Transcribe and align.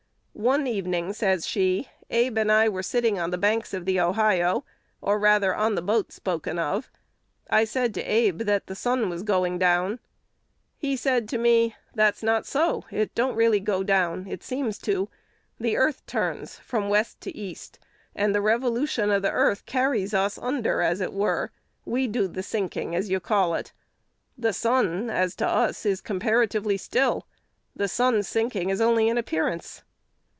"One 0.33 0.65
evening," 0.65 1.13
says 1.13 1.45
she, 1.45 1.89
"Abe 2.09 2.35
and 2.39 2.51
I 2.51 2.67
were 2.67 2.81
sitting 2.81 3.19
on 3.19 3.29
the 3.29 3.37
banks 3.37 3.75
of 3.75 3.85
the 3.85 3.99
Ohio, 3.99 4.65
or 4.99 5.19
rather 5.19 5.53
on 5.53 5.75
the 5.75 5.83
boat 5.83 6.11
spoken 6.11 6.57
of: 6.57 6.89
I 7.47 7.63
said 7.63 7.93
to 7.93 8.01
Abe 8.01 8.39
that 8.39 8.65
the 8.65 8.73
sun 8.73 9.07
was 9.07 9.21
going 9.21 9.59
down. 9.59 9.99
He 10.77 10.95
said 10.95 11.29
to 11.29 11.37
me, 11.37 11.75
'That's 11.93 12.23
not 12.23 12.47
so: 12.47 12.85
it 12.89 13.13
don't 13.13 13.35
really 13.35 13.59
go 13.59 13.83
down; 13.83 14.25
it 14.27 14.41
seems 14.41 14.79
so. 14.79 15.09
The 15.59 15.77
earth 15.77 16.03
turns 16.07 16.57
from 16.57 16.89
west 16.89 17.21
to 17.21 17.37
east, 17.37 17.77
and 18.15 18.33
the 18.33 18.41
revolution 18.41 19.11
of 19.11 19.21
the 19.21 19.29
earth 19.31 19.67
carries 19.67 20.11
us 20.11 20.39
under 20.39 20.81
as 20.81 21.01
it 21.01 21.13
were: 21.13 21.51
we 21.85 22.07
do 22.07 22.27
the 22.27 22.41
sinking 22.41 22.95
as 22.95 23.11
you 23.11 23.19
call 23.19 23.53
it. 23.53 23.73
The 24.39 24.53
sun, 24.53 25.07
as 25.07 25.35
to 25.35 25.47
us, 25.47 25.85
is 25.85 26.01
comparatively 26.01 26.77
still; 26.77 27.27
the 27.75 27.89
sun's 27.89 28.27
sinking 28.27 28.71
is 28.71 28.81
only 28.81 29.07
an 29.07 29.19
appearance.' 29.19 29.83